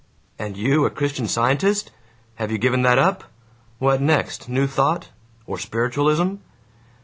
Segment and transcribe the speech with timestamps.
[0.39, 1.91] "And you a Christian Scientist?
[2.37, 3.23] Have you given that up?
[3.77, 4.49] What next?
[4.49, 5.09] New Thought
[5.45, 6.37] or Spiritualism?"